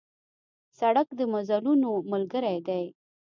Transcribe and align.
سړک 0.77 1.07
د 1.17 1.21
مزلونو 1.33 1.91
ملګری 2.11 2.57
دی. 2.67 2.83